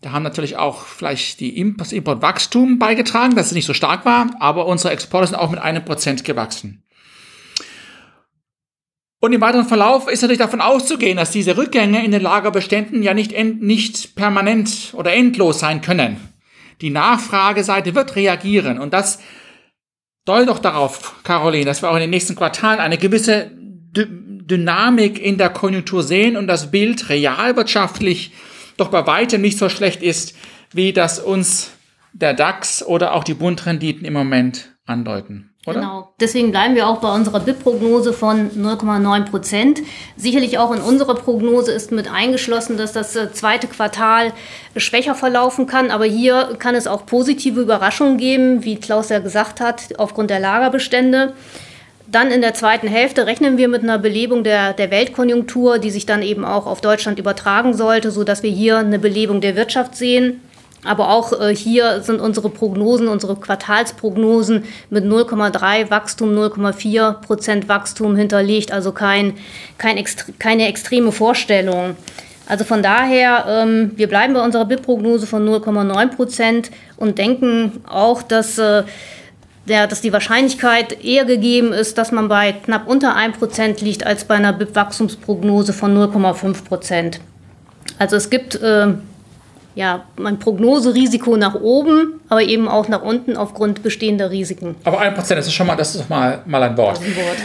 Da 0.00 0.12
haben 0.12 0.22
natürlich 0.22 0.56
auch 0.56 0.84
vielleicht 0.86 1.40
die 1.40 1.58
Importwachstum 1.58 2.78
beigetragen, 2.78 3.36
dass 3.36 3.46
es 3.48 3.52
nicht 3.52 3.66
so 3.66 3.74
stark 3.74 4.06
war, 4.06 4.30
aber 4.40 4.66
unsere 4.66 4.94
Exporte 4.94 5.28
sind 5.28 5.36
auch 5.36 5.50
mit 5.50 5.60
einem 5.60 5.84
Prozent 5.84 6.24
gewachsen. 6.24 6.82
Und 9.20 9.34
im 9.34 9.42
weiteren 9.42 9.66
Verlauf 9.66 10.08
ist 10.08 10.22
natürlich 10.22 10.38
davon 10.38 10.62
auszugehen, 10.62 11.18
dass 11.18 11.30
diese 11.30 11.58
Rückgänge 11.58 12.02
in 12.02 12.10
den 12.10 12.22
Lagerbeständen 12.22 13.02
ja 13.02 13.12
nicht, 13.12 13.32
nicht 13.60 14.14
permanent 14.16 14.94
oder 14.94 15.12
endlos 15.12 15.58
sein 15.58 15.82
können. 15.82 16.16
Die 16.80 16.88
Nachfrageseite 16.88 17.94
wird 17.94 18.16
reagieren 18.16 18.80
und 18.80 18.94
das 18.94 19.20
deutet 20.24 20.48
doch 20.48 20.58
darauf, 20.58 21.22
Caroline, 21.22 21.66
dass 21.66 21.82
wir 21.82 21.90
auch 21.90 21.96
in 21.96 22.00
den 22.00 22.10
nächsten 22.10 22.36
Quartalen 22.36 22.80
eine 22.80 22.96
gewisse 22.96 23.50
D 23.52 24.06
Dynamik 24.50 25.22
in 25.22 25.38
der 25.38 25.50
Konjunktur 25.50 26.02
sehen 26.02 26.36
und 26.36 26.48
das 26.48 26.72
Bild 26.72 27.08
realwirtschaftlich 27.08 28.32
doch 28.80 28.88
bei 28.88 29.06
weitem 29.06 29.40
nicht 29.40 29.58
so 29.58 29.68
schlecht 29.68 30.02
ist, 30.02 30.34
wie 30.72 30.92
das 30.92 31.18
uns 31.18 31.70
der 32.12 32.34
DAX 32.34 32.84
oder 32.84 33.14
auch 33.14 33.24
die 33.24 33.34
Bundrenditen 33.34 34.04
im 34.04 34.12
Moment 34.12 34.70
andeuten. 34.86 35.50
Oder? 35.66 35.80
Genau. 35.80 36.14
Deswegen 36.18 36.50
bleiben 36.52 36.74
wir 36.74 36.88
auch 36.88 37.00
bei 37.00 37.14
unserer 37.14 37.40
BIP-Prognose 37.40 38.14
von 38.14 38.50
0,9 38.50 39.26
Prozent. 39.26 39.82
Sicherlich 40.16 40.56
auch 40.58 40.72
in 40.72 40.80
unserer 40.80 41.14
Prognose 41.14 41.70
ist 41.70 41.92
mit 41.92 42.10
eingeschlossen, 42.10 42.78
dass 42.78 42.94
das 42.94 43.14
äh, 43.14 43.30
zweite 43.30 43.66
Quartal 43.66 44.32
schwächer 44.76 45.14
verlaufen 45.14 45.66
kann. 45.66 45.90
Aber 45.90 46.06
hier 46.06 46.56
kann 46.58 46.74
es 46.74 46.86
auch 46.86 47.04
positive 47.04 47.60
Überraschungen 47.60 48.16
geben, 48.16 48.64
wie 48.64 48.76
Klaus 48.76 49.10
ja 49.10 49.18
gesagt 49.18 49.60
hat, 49.60 49.98
aufgrund 49.98 50.30
der 50.30 50.40
Lagerbestände. 50.40 51.34
Dann 52.10 52.32
in 52.32 52.40
der 52.40 52.54
zweiten 52.54 52.88
Hälfte 52.88 53.26
rechnen 53.26 53.56
wir 53.56 53.68
mit 53.68 53.82
einer 53.82 53.98
Belebung 53.98 54.42
der, 54.42 54.72
der 54.72 54.90
Weltkonjunktur, 54.90 55.78
die 55.78 55.90
sich 55.90 56.06
dann 56.06 56.22
eben 56.22 56.44
auch 56.44 56.66
auf 56.66 56.80
Deutschland 56.80 57.18
übertragen 57.20 57.72
sollte, 57.72 58.10
sodass 58.10 58.42
wir 58.42 58.50
hier 58.50 58.78
eine 58.78 58.98
Belebung 58.98 59.40
der 59.40 59.54
Wirtschaft 59.54 59.94
sehen. 59.94 60.40
Aber 60.84 61.10
auch 61.10 61.38
äh, 61.38 61.54
hier 61.54 62.00
sind 62.00 62.20
unsere 62.20 62.48
Prognosen, 62.48 63.06
unsere 63.06 63.36
Quartalsprognosen 63.36 64.64
mit 64.88 65.04
0,3 65.04 65.90
Wachstum, 65.90 66.34
0,4 66.36 67.20
Prozent 67.20 67.68
Wachstum 67.68 68.16
hinterlegt, 68.16 68.72
also 68.72 68.90
kein, 68.90 69.34
kein 69.78 69.96
extre 69.98 70.32
keine 70.38 70.66
extreme 70.68 71.12
Vorstellung. 71.12 71.96
Also 72.48 72.64
von 72.64 72.82
daher, 72.82 73.44
ähm, 73.46 73.92
wir 73.94 74.08
bleiben 74.08 74.34
bei 74.34 74.42
unserer 74.42 74.64
BIP-Prognose 74.64 75.26
von 75.26 75.46
0,9 75.46 76.16
Prozent 76.16 76.70
und 76.96 77.18
denken 77.18 77.84
auch, 77.88 78.22
dass, 78.22 78.58
äh, 78.58 78.82
der, 79.66 79.86
dass 79.86 80.00
die 80.00 80.12
Wahrscheinlichkeit 80.12 81.04
eher 81.04 81.24
gegeben 81.24 81.72
ist, 81.72 81.98
dass 81.98 82.12
man 82.12 82.28
bei 82.28 82.52
knapp 82.52 82.86
unter 82.86 83.14
1 83.14 83.38
Prozent 83.38 83.80
liegt, 83.80 84.06
als 84.06 84.24
bei 84.24 84.34
einer 84.34 84.52
BIP-Wachstumsprognose 84.52 85.72
von 85.72 85.96
0,5 85.96 86.64
Prozent. 86.64 87.20
Also 87.98 88.16
es 88.16 88.30
gibt 88.30 88.56
äh, 88.56 88.94
ja, 89.74 90.04
ein 90.22 90.38
Prognoserisiko 90.38 91.36
nach 91.36 91.54
oben, 91.54 92.20
aber 92.28 92.42
eben 92.42 92.68
auch 92.68 92.88
nach 92.88 93.02
unten 93.02 93.36
aufgrund 93.36 93.82
bestehender 93.82 94.30
Risiken. 94.30 94.76
Aber 94.84 95.00
ein 95.00 95.14
Prozent, 95.14 95.38
das 95.38 95.46
ist 95.46 95.54
schon 95.54 95.66
mal, 95.66 95.76
das 95.76 95.94
ist 95.94 96.08
mal, 96.08 96.42
mal 96.46 96.62
ein 96.62 96.76
Wort. 96.76 96.98
Ein 96.98 97.16
Wort. 97.16 97.38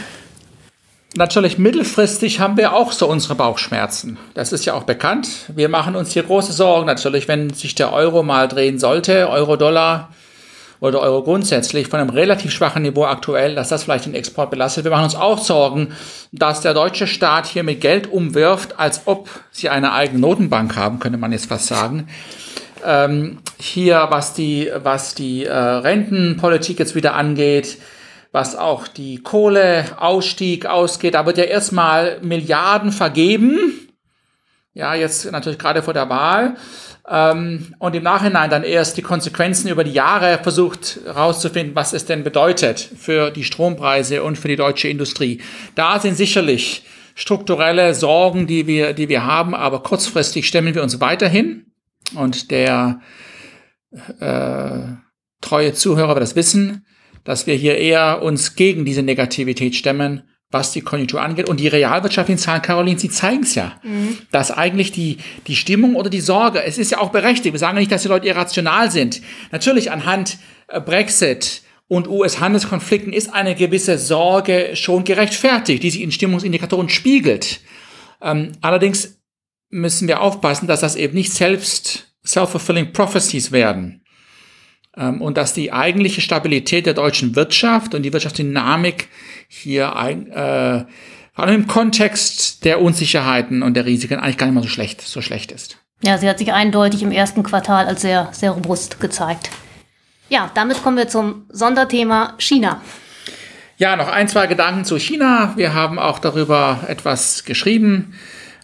Natürlich 1.18 1.58
mittelfristig 1.58 2.42
haben 2.42 2.58
wir 2.58 2.74
auch 2.74 2.92
so 2.92 3.08
unsere 3.08 3.36
Bauchschmerzen. 3.36 4.18
Das 4.34 4.52
ist 4.52 4.66
ja 4.66 4.74
auch 4.74 4.84
bekannt. 4.84 5.30
Wir 5.48 5.70
machen 5.70 5.96
uns 5.96 6.12
hier 6.12 6.24
große 6.24 6.52
Sorgen 6.52 6.88
natürlich, 6.88 7.30
wenn 7.30 7.54
sich 7.54 7.74
der 7.74 7.94
Euro 7.94 8.22
mal 8.22 8.50
drehen 8.50 8.80
sollte, 8.80 9.30
Euro-Dollar 9.30 10.10
oder 10.86 11.02
Euro 11.02 11.24
grundsätzlich 11.24 11.88
von 11.88 12.00
einem 12.00 12.10
relativ 12.10 12.52
schwachen 12.52 12.84
Niveau 12.84 13.06
aktuell, 13.06 13.56
dass 13.56 13.70
das 13.70 13.84
vielleicht 13.84 14.06
den 14.06 14.14
Export 14.14 14.50
belastet. 14.50 14.84
Wir 14.84 14.92
machen 14.92 15.06
uns 15.06 15.16
auch 15.16 15.40
Sorgen, 15.40 15.94
dass 16.32 16.62
der 16.62 16.74
deutsche 16.74 17.08
Staat 17.08 17.48
hier 17.48 17.64
mit 17.64 17.82
Geld 17.82 18.12
umwirft, 18.12 18.80
als 18.80 19.02
ob 19.06 19.30
sie 19.52 19.70
eine 19.70 19.94
eigene 19.94 20.20
Notenbank 20.20 20.76
haben, 20.76 21.00
könnte 21.00 21.18
man 21.18 21.32
jetzt 21.32 21.48
fast 21.48 21.68
sagen. 21.68 22.08
Ähm, 22.86 23.40
hier, 23.58 24.08
was 24.10 24.34
die, 24.34 24.72
was 24.84 25.16
die 25.16 25.46
äh, 25.46 25.54
Rentenpolitik 25.54 26.80
jetzt 26.80 26.96
wieder 26.96 27.16
angeht, 27.16 27.78
was 28.32 28.56
auch 28.56 28.88
die 28.88 29.24
Kohleausstieg 29.24 30.66
ausgeht, 30.66 31.14
da 31.14 31.26
wird 31.26 31.38
ja 31.38 31.46
erstmal 31.46 32.20
Milliarden 32.22 32.92
vergeben. 32.92 33.58
Ja, 34.74 34.94
jetzt 34.94 35.32
natürlich 35.32 35.58
gerade 35.58 35.82
vor 35.82 35.94
der 35.94 36.10
Wahl 36.10 36.58
ähm, 37.08 37.76
und 37.78 37.96
im 37.96 38.04
Nachhinein 38.04 38.50
dann 38.50 38.64
erst 38.64 38.98
die 38.98 39.02
Konsequenzen 39.02 39.70
über 39.70 39.84
die 39.84 39.92
Jahre 39.92 40.40
versucht 40.42 41.00
herauszufinden, 41.06 41.76
was 41.76 41.94
es 41.94 42.06
denn 42.06 42.24
bedeutet 42.24 42.80
für 42.80 43.32
die 43.32 43.44
Strompreise 43.44 44.24
und 44.24 44.38
für 44.38 44.48
die 44.48 44.56
deutsche 44.56 44.88
Industrie. 44.88 45.42
Da 45.76 46.00
sind 46.00 46.16
sicherlich 46.16 46.84
strukturelle 47.14 47.94
Sorgen, 47.94 48.48
die 48.48 48.68
wir, 48.68 48.94
die 48.94 49.10
wir 49.10 49.26
haben, 49.26 49.54
aber 49.54 49.84
kurzfristig 49.84 50.48
stemmen 50.48 50.74
wir 50.74 50.84
uns 50.84 51.00
weiterhin 51.00 51.68
und 52.16 52.52
der 52.52 53.00
äh, 54.20 54.80
treue 55.42 55.74
Zuhörer 55.74 56.16
wird 56.16 56.24
das 56.24 56.36
wissen, 56.36 56.86
dass 57.24 57.48
wir 57.48 57.56
hier 57.56 57.78
eher 57.78 58.22
uns 58.22 58.56
gegen 58.56 58.84
diese 58.84 59.04
Negativität 59.04 59.76
stemmen 59.76 60.24
was 60.52 60.72
die 60.72 60.82
Konjunktur 60.82 61.22
angeht. 61.22 61.50
Und 61.50 61.60
die 61.60 61.68
realwirtschaftlichen 61.68 62.40
Zahlen, 62.40 62.62
Caroline, 62.62 63.00
sie 63.00 63.10
zeigen 63.10 63.44
es 63.44 63.56
ja, 63.56 63.80
mhm. 63.84 64.18
dass 64.32 64.52
eigentlich 64.52 64.92
die, 64.92 65.18
die 65.48 65.56
Stimmung 65.56 65.96
oder 65.96 66.10
die 66.10 66.22
Sorge, 66.22 66.64
es 66.64 66.78
ist 66.78 66.92
ja 66.92 67.00
auch 67.00 67.12
berechtigt, 67.12 67.54
wir 67.54 67.60
sagen 67.60 67.78
nicht, 67.78 67.92
dass 67.92 68.04
die 68.04 68.08
Leute 68.08 68.28
irrational 68.28 68.92
sind. 68.92 69.22
Natürlich 69.52 69.92
anhand 69.92 70.38
äh, 70.68 70.80
Brexit 70.80 71.62
und 71.88 72.08
US-Handelskonflikten 72.08 73.14
ist 73.14 73.34
eine 73.34 73.56
gewisse 73.56 73.98
Sorge 73.98 74.72
schon 74.76 75.04
gerechtfertigt, 75.04 75.84
die 75.84 75.92
sich 75.92 76.02
in 76.02 76.12
Stimmungsindikatoren 76.12 76.90
spiegelt. 76.90 77.62
Ähm, 78.22 78.54
allerdings 78.62 79.20
müssen 79.70 80.08
wir 80.08 80.22
aufpassen, 80.22 80.68
dass 80.68 80.80
das 80.80 80.96
eben 80.96 81.16
nicht 81.16 81.34
selbst 81.34 82.16
self-fulfilling 82.26 82.94
prophecies 82.94 83.52
werden. 83.52 84.05
Ähm, 84.98 85.22
und 85.22 85.38
dass 85.38 85.54
die 85.54 85.72
eigentliche 85.72 86.22
Stabilität 86.22 86.86
der 86.86 86.94
deutschen 86.94 87.36
Wirtschaft 87.36 87.94
und 87.94 88.04
die 88.04 88.14
Wirtschaftsdynamik 88.14 89.10
hier 89.48 89.96
ein, 89.96 90.32
äh, 90.32 90.86
vor 91.34 91.46
allem 91.46 91.64
im 91.64 91.68
Kontext 91.68 92.64
der 92.64 92.82
Unsicherheiten 92.82 93.62
und 93.62 93.74
der 93.76 93.86
Risiken 93.86 94.20
eigentlich 94.20 94.38
gar 94.38 94.48
nicht 94.48 94.56
mal 94.56 94.64
so 94.64 94.70
schlecht, 94.70 95.02
so 95.02 95.22
schlecht 95.22 95.52
ist. 95.52 95.78
Ja, 96.02 96.18
sie 96.18 96.30
hat 96.30 96.40
sich 96.40 96.54
eindeutig 96.54 97.04
im 97.04 97.12
ersten 97.12 97.44
Quartal 97.44 97.88
als 97.88 98.02
sehr, 98.02 98.30
sehr 98.32 98.52
robust 98.52 99.00
gezeigt. 99.00 99.50
Ja, 100.30 100.50
damit 100.54 100.82
kommen 100.82 100.98
wir 100.98 101.08
zum 101.08 101.46
Sonderthema 101.50 102.34
China. 102.38 102.82
Ja, 103.78 103.96
noch 103.96 104.08
ein, 104.08 104.28
zwei 104.28 104.48
Gedanken 104.48 104.86
zu 104.86 104.98
China. 104.98 105.54
Wir 105.58 105.74
haben 105.74 106.00
auch 106.00 106.20
darüber 106.20 106.80
etwas 106.88 107.44
geschrieben. 107.44 108.14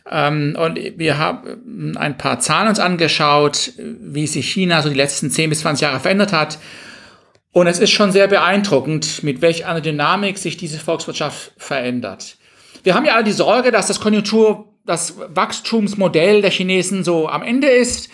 Ähm, 0.10 0.58
und 0.60 0.80
wir 0.98 1.18
haben 1.18 1.96
ein 1.98 2.18
paar 2.18 2.40
Zahlen 2.40 2.70
uns 2.70 2.80
angeschaut, 2.80 3.74
wie 3.78 4.28
sich 4.28 4.52
China 4.52 4.82
so 4.82 4.90
die 4.90 4.96
letzten 4.96 5.30
10 5.30 5.50
bis 5.50 5.60
20 5.62 5.82
Jahre 5.82 6.00
verändert 6.00 6.34
hat. 6.34 6.60
Und 7.52 7.68
es 7.68 7.80
ist 7.80 7.92
schon 7.92 8.12
sehr 8.12 8.28
beeindruckend, 8.28 9.24
mit 9.24 9.42
welch 9.42 9.66
einer 9.66 9.82
Dynamik 9.82 10.38
sich 10.38 10.58
diese 10.58 10.80
Volkswirtschaft 10.80 11.52
verändert. 11.58 12.38
Wir 12.84 12.96
haben 12.96 13.06
ja 13.06 13.14
alle 13.14 13.26
die 13.26 13.32
Sorge, 13.32 13.72
dass 13.72 13.88
das 13.88 14.00
Konjunktur, 14.00 14.70
das 14.86 15.16
Wachstumsmodell 15.28 16.42
der 16.42 16.50
Chinesen 16.50 17.04
so 17.04 17.28
am 17.28 17.44
Ende 17.44 17.68
ist 17.68 18.10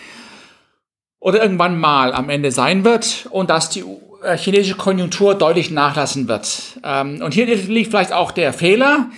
oder 1.20 1.42
irgendwann 1.42 1.78
mal 1.78 2.12
am 2.12 2.28
Ende 2.28 2.50
sein 2.50 2.84
wird 2.84 3.28
und 3.30 3.48
dass 3.48 3.70
die 3.70 3.84
äh, 4.22 4.36
chinesische 4.36 4.76
Konjunktur 4.76 5.34
deutlich 5.34 5.70
nachlassen 5.70 6.28
wird. 6.28 6.78
Ähm, 6.84 7.22
und 7.22 7.32
hier 7.32 7.46
liegt 7.46 7.90
vielleicht 7.90 8.12
auch 8.12 8.32
der 8.32 8.52
Fehler, 8.52 9.10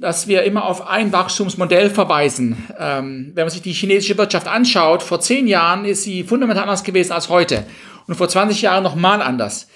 dass 0.00 0.28
wir 0.28 0.44
immer 0.44 0.64
auf 0.64 0.86
ein 0.88 1.12
Wachstumsmodell 1.12 1.90
verweisen. 1.90 2.56
Ähm, 2.78 3.32
wenn 3.34 3.44
man 3.44 3.50
sich 3.50 3.62
die 3.62 3.72
chinesische 3.72 4.16
Wirtschaft 4.16 4.48
anschaut, 4.48 5.02
vor 5.02 5.20
zehn 5.20 5.46
Jahren 5.46 5.84
ist 5.84 6.04
sie 6.04 6.24
fundamental 6.24 6.64
anders 6.64 6.84
gewesen 6.84 7.12
als 7.12 7.28
heute 7.28 7.64
und 8.06 8.14
vor 8.14 8.28
20 8.28 8.62
Jahren 8.62 8.82
nochmal 8.82 9.20
anders. 9.20 9.68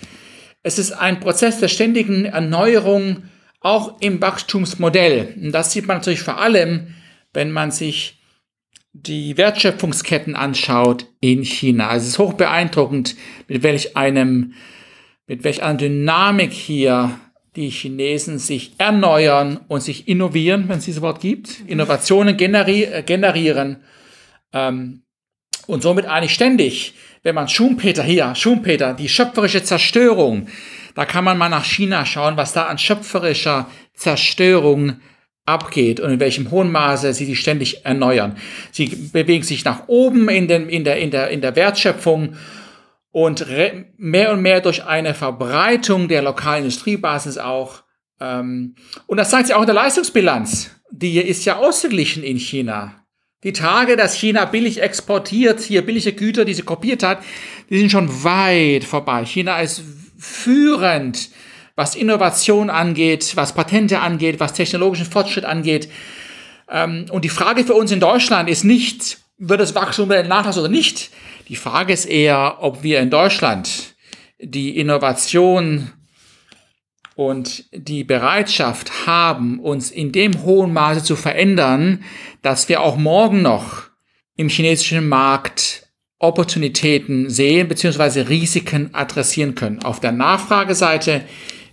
Es 0.63 0.79
ist 0.79 0.93
ein 0.93 1.21
Prozess 1.21 1.61
der 1.61 1.69
ständigen 1.69 2.25
Erneuerung 2.25 3.25
auch 3.61 4.01
im 4.01 4.21
Wachstumsmodell. 4.21 5.35
Und 5.41 5.53
das 5.53 5.73
sieht 5.73 5.87
man 5.87 5.99
natürlich 5.99 6.23
vor 6.23 6.39
allem, 6.39 6.95
wenn 7.35 7.51
man 7.51 7.71
sich 7.71 8.19
die 8.95 9.37
Wertschöpfungsketten 9.37 10.37
anschaut 10.37 11.07
in 11.21 11.45
China. 11.45 11.89
Also 11.89 12.05
es 12.05 12.13
ist 12.13 12.19
hoch 12.19 12.33
beeindruckend, 12.35 13.17
mit 13.49 13.63
welch 13.63 13.97
einem, 13.97 14.55
mit 15.27 15.45
welch 15.45 15.63
einer 15.63 15.79
Dynamik 15.79 16.53
hier 16.53 17.19
die 17.57 17.71
Chinesen 17.71 18.39
sich 18.39 18.73
erneuern 18.79 19.61
und 19.69 19.83
sich 19.83 20.09
innovieren, 20.09 20.69
wenn 20.69 20.79
es 20.79 20.85
dieses 20.85 21.03
Wort 21.03 21.21
gibt, 21.21 21.61
Innovationen 21.67 22.37
generi 22.37 22.85
äh, 22.85 23.03
generieren 23.03 23.83
ähm, 24.53 25.03
und 25.67 25.83
somit 25.83 26.07
eigentlich 26.07 26.35
ständig, 26.35 26.95
wenn 27.23 27.35
man 27.35 27.49
Schumpeter 27.49 28.03
hier, 28.03 28.35
Schumpeter, 28.35 28.95
die 28.95 29.09
schöpferische 29.09 29.63
Zerstörung, 29.63 30.49
da 30.95 31.05
kann 31.05 31.25
man 31.25 31.39
mal 31.39 31.49
nach 31.49 31.65
China 31.65 32.05
schauen, 32.05 32.37
was 32.37 32.53
da 32.53 32.67
an 32.67 32.79
schöpferischer 32.79 33.69
Zerstörung 33.95 35.01
abgeht 35.47 36.01
und 36.01 36.11
in 36.11 36.21
welchem 36.21 36.51
hohen 36.51 36.73
Maße 36.73 37.13
sie 37.13 37.27
sich 37.27 37.41
ständig 37.41 37.85
erneuern. 37.85 38.37
Sie 38.73 38.87
bewegen 38.87 39.45
sich 39.45 39.65
nach 39.65 39.89
oben 39.89 40.29
in, 40.29 40.49
den, 40.49 40.69
in, 40.69 40.85
der, 40.85 40.99
in, 40.99 41.11
der, 41.11 41.31
in 41.31 41.41
der 41.41 41.55
Wertschöpfung 41.55 42.37
und 43.15 43.47
mehr 43.97 44.33
und 44.33 44.43
mehr 44.43 44.61
durch 44.61 44.87
eine 44.87 45.15
Verbreitung 45.15 46.09
der 46.09 46.21
lokalen 46.21 46.65
Industriebasis 46.65 47.39
auch. 47.39 47.85
Ähm, 48.21 48.75
und 49.07 49.19
das 49.19 49.31
zeigt 49.31 49.47
sich 49.47 49.55
auch 49.55 49.61
in 49.61 49.67
der 49.67 49.75
Leistungsbilanz. 49.77 50.73
Die 50.91 51.21
ist 51.21 51.45
ja 51.45 51.59
ausgeglichen 51.59 52.25
in 52.25 52.39
China. 52.39 53.07
Die 53.45 53.53
Tage, 53.53 53.97
dass 53.97 54.15
China 54.15 54.47
billig 54.47 54.83
exportiert, 54.83 55.61
hier 55.61 55.87
billige 55.87 56.13
Güter, 56.13 56.45
die 56.45 56.55
sie 56.55 56.63
kopiert 56.63 57.05
hat, 57.05 57.23
die 57.71 57.79
sind 57.79 57.93
schon 57.93 58.25
weit 58.25 58.83
vorbei. 58.83 59.25
China 59.25 59.61
ist 59.61 59.81
führend, 60.19 61.29
was 61.77 61.95
Innovation 61.95 62.69
angeht, 62.69 63.37
was 63.37 63.55
Patente 63.55 64.01
angeht, 64.01 64.41
was 64.41 64.55
technologischen 64.55 65.07
Fortschritt 65.07 65.45
angeht. 65.45 65.89
Ähm, 66.69 67.07
und 67.13 67.25
die 67.25 67.29
Frage 67.29 67.63
für 67.63 67.75
uns 67.75 67.93
in 67.93 68.01
Deutschland 68.01 68.51
ist 68.51 68.65
nicht, 68.65 69.19
wird 69.39 69.61
das 69.61 69.75
Wachstum 69.75 70.09
nachlassen 70.09 70.61
oder 70.61 70.71
nicht? 70.71 71.11
Die 71.49 71.57
Frage 71.57 71.93
ist 71.93 72.07
eher, 72.07 72.59
ob 72.61 72.83
wir 72.83 73.01
in 73.01 73.11
Deutschland 73.11 73.95
die 74.41 74.79
Innovation 74.79 75.93
und 77.15 77.65
die 77.73 78.05
Bereitschaft 78.05 79.07
haben, 79.07 79.61
uns 79.61 79.91
in 79.91 80.13
dem 80.13 80.43
hohen 80.43 80.73
Maße 80.73 81.05
zu 81.05 81.17
verändern, 81.17 82.03
dass 82.43 82.69
wir 82.69 82.81
auch 82.81 82.97
morgen 82.97 83.43
noch 83.43 83.85
im 84.37 84.49
chinesischen 84.49 85.09
Markt 85.09 85.87
Opportunitäten 86.19 87.29
sehen 87.29 87.69
bzw. 87.69 88.23
Risiken 88.23 88.95
adressieren 88.95 89.55
können. 89.55 89.83
Auf 89.85 90.01
der 90.01 90.13
Nachfrageseite 90.13 91.23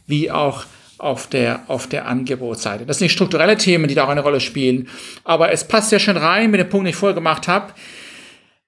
wie 0.06 0.30
auch 0.30 0.66
auf 1.02 1.28
der, 1.28 1.64
auf 1.68 1.88
der 1.88 2.08
Angebotsseite. 2.08 2.86
Das 2.86 3.00
sind 3.00 3.06
nicht 3.06 3.14
strukturelle 3.14 3.58
Themen, 3.58 3.88
die 3.88 3.96
da 3.96 4.06
auch 4.06 4.10
eine 4.10 4.22
Rolle 4.22 4.40
spielen, 4.40 4.88
aber 5.24 5.52
es 5.52 5.68
passt 5.68 5.90
sehr 5.90 6.00
schön 6.00 6.18
rein 6.18 6.52
mit 6.52 6.60
dem 6.60 6.70
Punkt, 6.70 6.86
den 6.86 6.92
ich 6.92 6.96
vorher 6.96 7.16
gemacht 7.16 7.48
habe, 7.48 7.74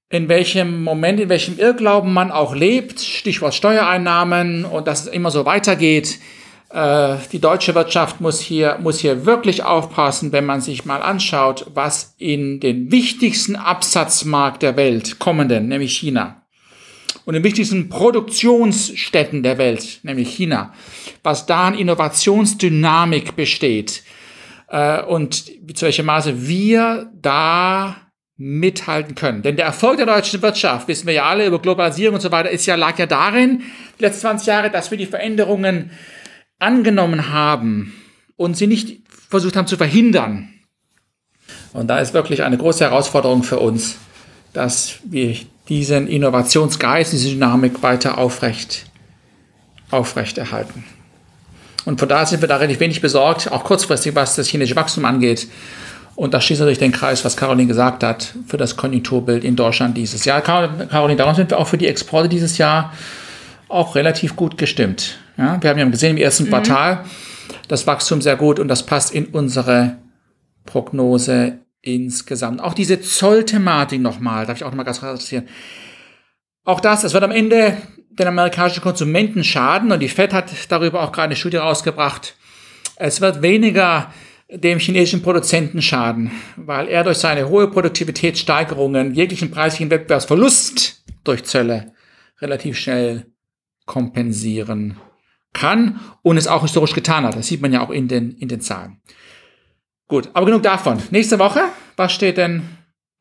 in 0.09 0.29
welchem 0.29 0.83
Moment, 0.83 1.19
in 1.19 1.29
welchem 1.29 1.59
Irrglauben 1.59 2.11
man 2.11 2.31
auch 2.31 2.55
lebt, 2.55 2.99
Stichwort 2.99 3.53
Steuereinnahmen 3.53 4.65
und 4.65 4.87
dass 4.87 5.01
es 5.01 5.07
immer 5.07 5.31
so 5.31 5.45
weitergeht. 5.45 6.19
Äh, 6.69 7.17
die 7.31 7.39
deutsche 7.39 7.75
Wirtschaft 7.75 8.19
muss 8.19 8.39
hier, 8.39 8.77
muss 8.81 8.99
hier 8.99 9.25
wirklich 9.25 9.63
aufpassen, 9.63 10.31
wenn 10.31 10.45
man 10.45 10.61
sich 10.61 10.85
mal 10.85 11.01
anschaut, 11.01 11.67
was 11.73 12.15
in 12.17 12.59
den 12.59 12.91
wichtigsten 12.91 13.55
Absatzmarkt 13.55 14.63
der 14.63 14.75
Welt 14.75 15.19
kommenden, 15.19 15.67
nämlich 15.67 15.97
China, 15.97 16.42
und 17.25 17.33
den 17.33 17.43
wichtigsten 17.43 17.89
Produktionsstätten 17.89 19.43
der 19.43 19.57
Welt, 19.57 19.99
nämlich 20.03 20.35
China, 20.35 20.73
was 21.23 21.45
da 21.45 21.67
an 21.67 21.75
Innovationsdynamik 21.75 23.35
besteht 23.35 24.03
äh, 24.67 25.01
und 25.01 25.45
zu 25.75 25.85
welchem 25.85 26.05
Maße 26.05 26.47
wir 26.47 27.11
da 27.21 27.97
mithalten 28.35 29.15
können. 29.15 29.41
Denn 29.41 29.55
der 29.55 29.65
Erfolg 29.65 29.97
der 29.97 30.05
deutschen 30.05 30.41
Wirtschaft, 30.41 30.87
wissen 30.87 31.07
wir 31.07 31.13
ja 31.13 31.25
alle 31.25 31.45
über 31.45 31.59
Globalisierung 31.59 32.15
und 32.15 32.21
so 32.21 32.31
weiter, 32.31 32.49
ist 32.49 32.65
ja, 32.65 32.75
lag 32.75 32.97
ja 32.97 33.05
darin, 33.05 33.63
die 33.99 34.03
letzten 34.03 34.21
20 34.21 34.47
Jahre, 34.47 34.69
dass 34.69 34.91
wir 34.91 34.97
die 34.97 35.05
Veränderungen 35.05 35.91
angenommen 36.59 37.31
haben 37.31 37.93
und 38.35 38.57
sie 38.57 38.67
nicht 38.67 39.01
versucht 39.29 39.55
haben 39.55 39.67
zu 39.67 39.77
verhindern. 39.77 40.49
Und 41.73 41.87
da 41.87 41.99
ist 41.99 42.13
wirklich 42.13 42.43
eine 42.43 42.57
große 42.57 42.83
Herausforderung 42.83 43.43
für 43.43 43.59
uns, 43.59 43.97
dass 44.53 44.95
wir 45.03 45.35
diesen 45.69 46.07
Innovationsgeist, 46.07 47.13
diese 47.13 47.29
Dynamik 47.29 47.81
weiter 47.83 48.17
aufrecht, 48.17 48.85
aufrecht 49.91 50.37
erhalten. 50.37 50.83
Und 51.85 51.99
von 51.99 52.07
daher 52.07 52.25
sind 52.25 52.41
wir 52.41 52.47
da 52.47 52.57
relativ 52.57 52.79
wenig 52.79 53.01
besorgt, 53.01 53.51
auch 53.51 53.63
kurzfristig, 53.63 54.15
was 54.15 54.35
das 54.35 54.47
chinesische 54.47 54.75
Wachstum 54.75 55.05
angeht. 55.05 55.47
Und 56.15 56.33
das 56.33 56.45
schließt 56.45 56.61
natürlich 56.61 56.79
den 56.79 56.91
Kreis, 56.91 57.25
was 57.25 57.35
Caroline 57.35 57.67
gesagt 57.67 58.03
hat, 58.03 58.33
für 58.47 58.57
das 58.57 58.77
Konjunkturbild 58.77 59.43
in 59.43 59.55
Deutschland 59.55 59.97
dieses 59.97 60.25
Jahr. 60.25 60.41
Caroline, 60.41 61.15
darum 61.17 61.35
sind 61.35 61.49
wir 61.49 61.57
auch 61.57 61.67
für 61.67 61.77
die 61.77 61.87
Exporte 61.87 62.29
dieses 62.29 62.57
Jahr 62.57 62.93
auch 63.67 63.95
relativ 63.95 64.35
gut 64.35 64.57
gestimmt. 64.57 65.17
Ja, 65.37 65.61
wir 65.61 65.69
haben 65.69 65.79
ja 65.79 65.85
gesehen 65.85 66.17
im 66.17 66.23
ersten 66.23 66.45
mhm. 66.45 66.49
Quartal 66.49 67.03
das 67.67 67.87
Wachstum 67.87 68.21
sehr 68.21 68.35
gut 68.35 68.59
und 68.59 68.67
das 68.67 68.85
passt 68.85 69.13
in 69.13 69.25
unsere 69.27 69.97
Prognose 70.65 71.59
insgesamt. 71.83 72.61
Auch 72.61 72.73
diese 72.73 72.99
Zollthematik 73.01 74.01
nochmal, 74.01 74.47
darf 74.47 74.57
ich 74.57 74.63
auch 74.63 74.71
nochmal 74.71 74.85
ganz 74.85 74.97
interessieren. 74.97 75.47
Auch 76.63 76.79
das, 76.79 77.03
es 77.03 77.13
wird 77.13 77.23
am 77.23 77.31
Ende 77.31 77.77
den 78.09 78.27
amerikanischen 78.27 78.81
Konsumenten 78.81 79.43
schaden 79.43 79.91
und 79.91 79.99
die 79.99 80.07
Fed 80.07 80.33
hat 80.33 80.51
darüber 80.69 81.03
auch 81.03 81.11
gerade 81.11 81.25
eine 81.25 81.35
Studie 81.35 81.57
rausgebracht. 81.57 82.35
Es 82.95 83.21
wird 83.21 83.41
weniger 83.41 84.13
dem 84.49 84.79
chinesischen 84.79 85.21
Produzenten 85.21 85.81
schaden, 85.81 86.31
weil 86.55 86.87
er 86.87 87.03
durch 87.03 87.17
seine 87.17 87.49
hohe 87.49 87.69
Produktivitätssteigerungen 87.69 89.13
jeglichen 89.13 89.51
preislichen 89.51 89.89
Wettbewerbsverlust 89.89 91.03
durch 91.23 91.43
Zölle 91.43 91.93
relativ 92.39 92.77
schnell 92.77 93.25
kompensieren 93.85 94.97
kann 95.53 95.99
und 96.21 96.37
es 96.37 96.47
auch 96.47 96.61
historisch 96.61 96.93
getan 96.93 97.25
hat. 97.25 97.35
Das 97.35 97.47
sieht 97.47 97.61
man 97.61 97.73
ja 97.73 97.81
auch 97.81 97.89
in 97.89 98.07
den, 98.07 98.31
in 98.37 98.47
den 98.47 98.61
Zahlen. 98.61 99.01
Gut, 100.07 100.29
aber 100.33 100.45
genug 100.45 100.63
davon. 100.63 101.01
Nächste 101.11 101.39
Woche, 101.39 101.61
was 101.95 102.11
steht 102.11 102.37
denn? 102.37 102.63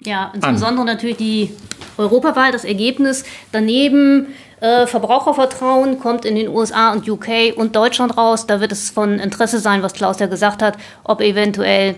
Ja, 0.04 0.32
insbesondere 0.34 0.80
an? 0.80 0.86
natürlich 0.86 1.16
die 1.16 1.50
Europawahl, 1.96 2.52
das 2.52 2.64
Ergebnis. 2.64 3.24
Daneben 3.52 4.28
äh, 4.60 4.86
Verbrauchervertrauen 4.86 5.98
kommt 6.00 6.24
in 6.24 6.34
den 6.34 6.48
USA 6.48 6.92
und 6.92 7.08
UK 7.08 7.56
und 7.56 7.76
Deutschland 7.76 8.16
raus. 8.16 8.46
Da 8.46 8.60
wird 8.60 8.72
es 8.72 8.90
von 8.90 9.18
Interesse 9.18 9.58
sein, 9.60 9.82
was 9.82 9.92
Klaus 9.92 10.18
ja 10.18 10.26
gesagt 10.26 10.62
hat, 10.62 10.76
ob 11.04 11.20
eventuell 11.20 11.96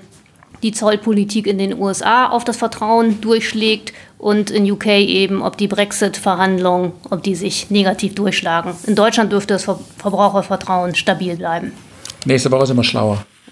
die 0.62 0.72
Zollpolitik 0.72 1.46
in 1.46 1.58
den 1.58 1.78
USA 1.78 2.28
auf 2.28 2.44
das 2.44 2.56
Vertrauen 2.56 3.20
durchschlägt 3.20 3.92
und 4.18 4.50
in 4.50 4.70
UK 4.70 4.86
eben, 4.86 5.42
ob 5.42 5.58
die 5.58 5.68
Brexit-Verhandlungen, 5.68 6.92
ob 7.10 7.22
die 7.22 7.34
sich 7.34 7.70
negativ 7.70 8.14
durchschlagen. 8.14 8.72
In 8.86 8.94
Deutschland 8.94 9.30
dürfte 9.30 9.54
das 9.54 9.64
Ver 9.64 9.78
Verbrauchervertrauen 9.98 10.94
stabil 10.94 11.36
bleiben. 11.36 11.72
Nächste 12.24 12.50
Woche 12.50 12.66
sind 12.66 12.76
wir 12.76 12.84
schlauer. 12.84 13.26